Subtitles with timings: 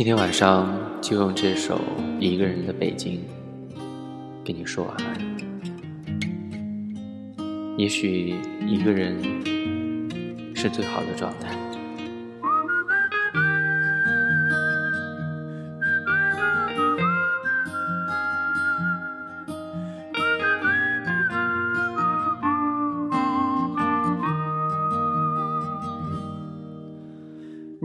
[0.00, 0.66] 今天晚上
[1.02, 1.76] 就用这首
[2.18, 3.18] 《一个人的北京》
[4.42, 5.20] 跟你说晚安。
[7.76, 8.34] 也许
[8.66, 9.14] 一个人
[10.56, 11.69] 是最好的状态。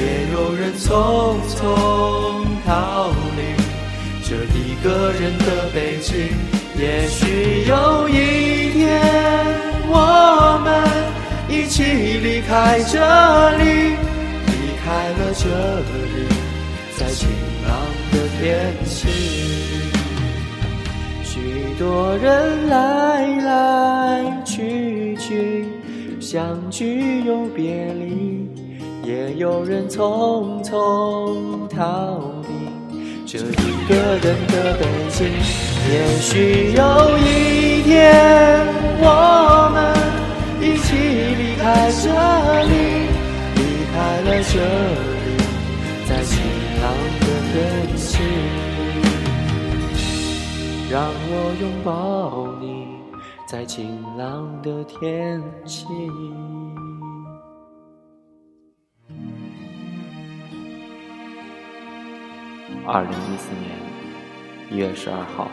[0.00, 0.86] 也有人匆
[1.48, 1.58] 匆
[2.64, 3.40] 逃离
[4.22, 6.14] 这一个人的北京。
[6.78, 9.00] 也许有一天，
[9.88, 10.68] 我们
[11.48, 12.94] 一起离开这
[13.58, 13.64] 里，
[14.46, 14.52] 离
[14.84, 14.86] 开
[15.18, 15.44] 了这
[15.80, 16.28] 里，
[16.96, 17.28] 在晴
[17.66, 17.68] 朗
[18.12, 18.96] 的天气。
[21.24, 21.34] 许
[21.78, 22.76] 多人来
[23.42, 25.66] 来去去，
[26.20, 28.27] 相聚又别离，
[29.08, 32.48] 也有人匆匆逃离
[33.24, 35.26] 这一个人的北京。
[35.90, 37.96] 也许有一天，
[39.00, 39.96] 我们
[40.60, 40.92] 一起
[41.38, 42.04] 离开这
[42.68, 42.74] 里，
[43.56, 43.58] 离
[43.94, 44.60] 开了这
[45.24, 45.26] 里，
[46.06, 46.36] 在晴
[46.82, 46.84] 朗
[47.18, 48.06] 的天气。
[50.90, 51.00] 让
[51.30, 51.32] 我
[51.62, 51.88] 拥抱
[52.60, 52.66] 你，
[53.46, 55.86] 在晴朗的天气。
[62.86, 63.78] 二零一四年
[64.70, 65.50] 一月十二号，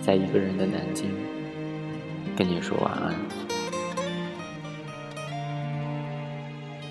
[0.00, 1.10] 在一个人的南京，
[2.36, 3.14] 跟你说晚安，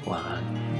[0.05, 0.70] 晚安。